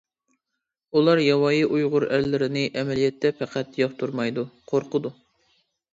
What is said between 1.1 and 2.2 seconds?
ياۋايى ئۇيغۇر